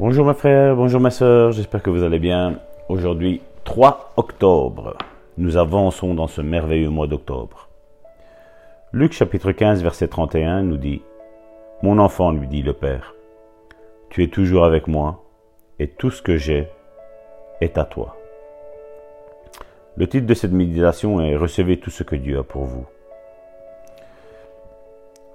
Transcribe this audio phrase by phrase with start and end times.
[0.00, 2.58] Bonjour mes frères, bonjour ma soeur, j'espère que vous allez bien.
[2.88, 4.96] Aujourd'hui, 3 octobre,
[5.36, 7.68] nous avançons dans ce merveilleux mois d'octobre.
[8.94, 11.02] Luc chapitre 15 verset 31 nous dit,
[11.82, 13.14] Mon enfant, lui dit le Père,
[14.08, 15.22] tu es toujours avec moi
[15.78, 16.68] et tout ce que j'ai
[17.60, 18.16] est à toi.
[19.98, 22.86] Le titre de cette méditation est Recevez tout ce que Dieu a pour vous.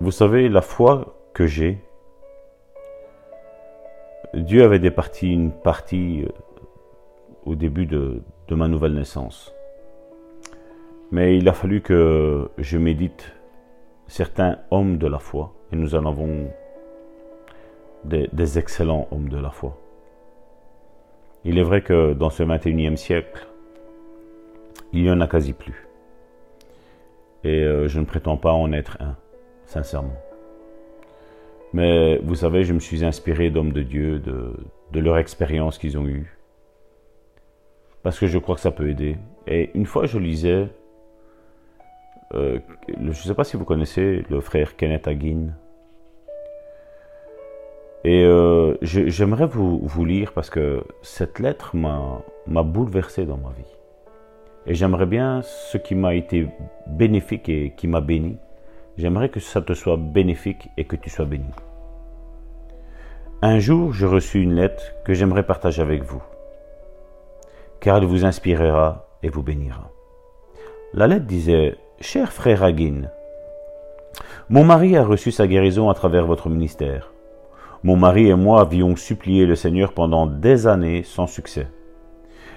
[0.00, 1.84] Vous savez, la foi que j'ai,
[4.36, 6.28] Dieu avait départi une partie euh,
[7.44, 9.54] au début de, ma nouvelle naissance.
[11.10, 13.32] Mais il a fallu que je médite
[14.06, 16.50] certains hommes de la foi, et nous en avons
[18.04, 19.76] des, des excellents hommes de la foi.
[21.44, 23.46] Il est vrai que dans ce 21e siècle,
[24.92, 25.86] il n'y en a quasi plus.
[27.44, 29.16] Et euh, je ne prétends pas en être un,
[29.66, 30.16] sincèrement.
[31.74, 36.06] Mais vous savez, je me suis inspiré d'hommes de Dieu, de, leur expérience qu'ils ont
[36.06, 36.38] eue.
[38.04, 39.16] Parce que je crois que ça peut aider.
[39.48, 40.68] Et une fois, je lisais,
[42.32, 45.48] euh, je ne sais pas si vous connaissez le frère Kenneth Hagin.
[48.04, 53.74] Et euh, j'aimerais vous, vous lire parce que cette lettre m'a bouleversé dans ma vie.
[54.66, 56.46] Et j'aimerais bien ce qui m'a été
[56.86, 58.36] bénéfique et qui m'a béni.
[58.96, 61.50] J'aimerais que ça te soit bénéfique et que tu sois béni.
[63.46, 66.22] Un jour, je reçus une lettre que j'aimerais partager avec vous,
[67.78, 69.90] car elle vous inspirera et vous bénira.
[70.94, 73.10] La lettre disait Cher frère Hagin,
[74.48, 77.12] mon mari a reçu sa guérison à travers votre ministère.
[77.82, 81.66] Mon mari et moi avions supplié le Seigneur pendant des années sans succès.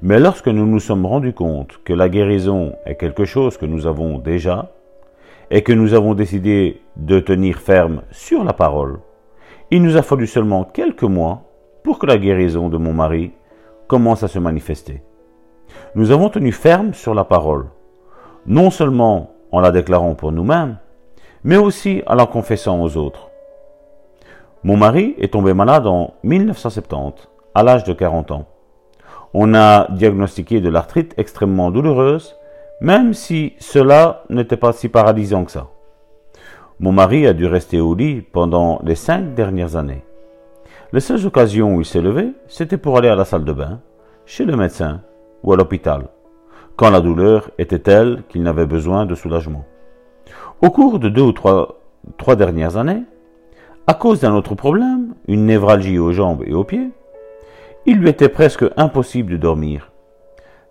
[0.00, 3.86] Mais lorsque nous nous sommes rendus compte que la guérison est quelque chose que nous
[3.86, 4.72] avons déjà,
[5.50, 9.00] et que nous avons décidé de tenir ferme sur la parole,
[9.70, 11.42] il nous a fallu seulement quelques mois
[11.84, 13.32] pour que la guérison de mon mari
[13.86, 15.02] commence à se manifester.
[15.94, 17.66] Nous avons tenu ferme sur la parole,
[18.46, 20.78] non seulement en la déclarant pour nous-mêmes,
[21.44, 23.30] mais aussi en la confessant aux autres.
[24.62, 28.46] Mon mari est tombé malade en 1970, à l'âge de 40 ans.
[29.32, 32.36] On a diagnostiqué de l'arthrite extrêmement douloureuse,
[32.80, 35.68] même si cela n'était pas si paralysant que ça.
[36.82, 40.02] Mon mari a dû rester au lit pendant les cinq dernières années.
[40.94, 43.80] Les seules occasions où il s'est levé, c'était pour aller à la salle de bain,
[44.24, 45.02] chez le médecin
[45.42, 46.08] ou à l'hôpital,
[46.76, 49.66] quand la douleur était telle qu'il n'avait besoin de soulagement.
[50.62, 51.76] Au cours de deux ou trois,
[52.34, 53.02] dernières années,
[53.86, 56.88] à cause d'un autre problème, une névralgie aux jambes et aux pieds,
[57.84, 59.92] il lui était presque impossible de dormir.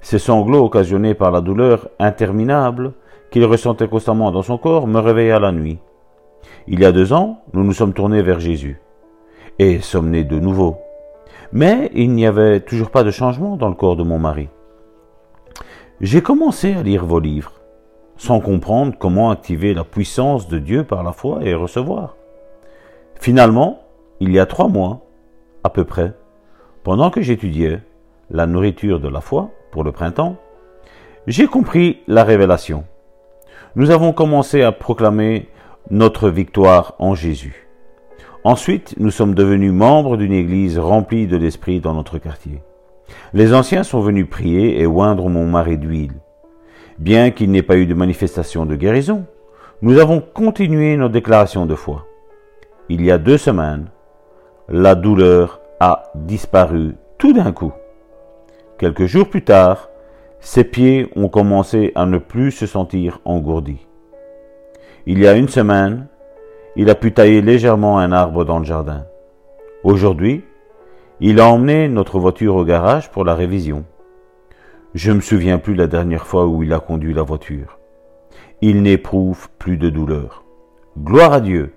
[0.02, 2.94] Ces sanglots occasionnés par la douleur interminable
[3.30, 5.78] qu'il ressentait constamment dans son corps me réveillaient la nuit.
[6.68, 8.80] Il y a deux ans, nous nous sommes tournés vers Jésus
[9.60, 10.78] et sommes nés de nouveau.
[11.52, 14.50] Mais il n'y avait toujours pas de changement dans le corps de mon mari.
[16.02, 17.54] J'ai commencé à lire vos livres,
[18.16, 22.16] sans comprendre comment activer la puissance de Dieu par la foi et recevoir.
[23.20, 23.82] Finalement,
[24.20, 25.02] il y a trois mois,
[25.64, 26.14] à peu près,
[26.84, 27.82] pendant que j'étudiais
[28.30, 30.38] la nourriture de la foi pour le printemps,
[31.28, 32.86] j'ai compris la révélation.
[33.76, 35.50] Nous avons commencé à proclamer
[35.92, 37.68] notre victoire en Jésus.
[38.44, 42.62] Ensuite, nous sommes devenus membres d'une église remplie de l'Esprit dans notre quartier.
[43.34, 46.14] Les anciens sont venus prier et oindre mon mari d'huile.
[47.00, 49.26] Bien qu'il n'ait pas eu de manifestation de guérison,
[49.82, 52.06] nous avons continué nos déclarations de foi.
[52.88, 53.88] Il y a deux semaines,
[54.68, 57.74] la douleur a disparu tout d'un coup.
[58.78, 59.90] Quelques jours plus tard,
[60.40, 63.89] ses pieds ont commencé à ne plus se sentir engourdis.
[65.06, 66.08] Il y a une semaine,
[66.76, 69.06] il a pu tailler légèrement un arbre dans le jardin.
[69.84, 70.44] Aujourd'hui,
[71.22, 73.86] il a emmené notre voiture au garage pour la révision.
[74.94, 77.80] Je ne me souviens plus la dernière fois où il a conduit la voiture.
[78.62, 80.44] Il n'éprouve plus de douleur.
[80.98, 81.74] Gloire à Dieu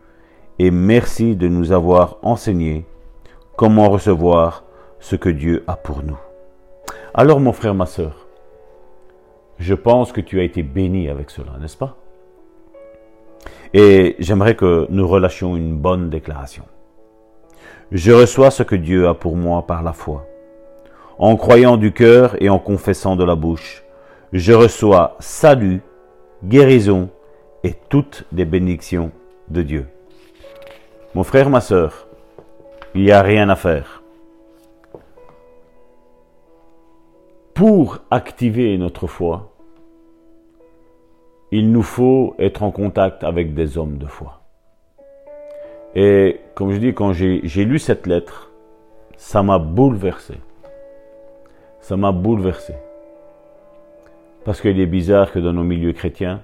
[0.58, 2.86] et merci de nous avoir enseigné
[3.56, 4.64] comment recevoir
[4.98, 6.18] ce que Dieu a pour nous.
[7.14, 8.26] Alors mon frère, ma soeur,
[9.58, 11.96] je pense que tu as été béni avec cela, n'est-ce pas?
[13.74, 16.64] Et j'aimerais que nous relâchions une bonne déclaration.
[17.90, 20.26] Je reçois ce que Dieu a pour moi par la foi.
[21.18, 23.84] En croyant du cœur et en confessant de la bouche,
[24.32, 25.82] je reçois salut,
[26.44, 27.10] guérison
[27.64, 29.12] et toutes les bénédictions
[29.48, 29.86] de Dieu.
[31.14, 32.08] Mon frère, ma soeur,
[32.94, 34.02] il n'y a rien à faire.
[37.54, 39.51] Pour activer notre foi,
[41.52, 44.40] il nous faut être en contact avec des hommes de foi.
[45.94, 48.50] Et comme je dis, quand j'ai lu cette lettre,
[49.16, 50.34] ça m'a bouleversé.
[51.80, 52.74] Ça m'a bouleversé.
[54.44, 56.40] Parce qu'il est bizarre que dans nos milieux chrétiens,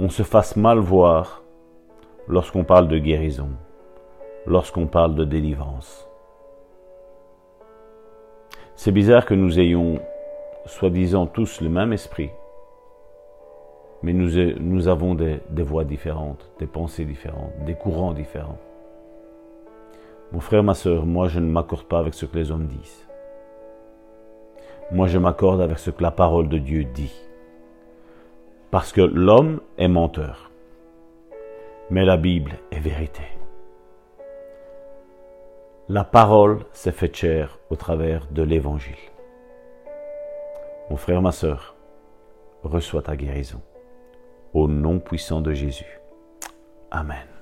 [0.00, 1.42] on se fasse mal voir
[2.26, 3.50] lorsqu'on parle de guérison,
[4.46, 6.08] lorsqu'on parle de délivrance.
[8.76, 10.00] C'est bizarre que nous ayons,
[10.64, 12.30] soi-disant, tous le même esprit,
[14.04, 18.58] mais nous, avons des, voix différentes, des pensées différentes, des courants différents.
[20.30, 23.08] Mon frère, ma soeur, moi je ne m'accorde pas avec ce que les hommes disent.
[24.92, 27.14] Moi je m'accorde avec ce que la parole de Dieu dit.
[28.70, 30.50] Parce que l'homme est menteur.
[31.88, 33.22] Mais la Bible est vérité.
[35.88, 38.94] La parole s'est faite chair au travers de l'Évangile.
[40.90, 41.74] Mon frère, ma soeur,
[42.64, 43.62] reçois ta guérison.
[44.54, 46.00] Au nom puissant de Jésus.
[46.92, 47.33] Amen.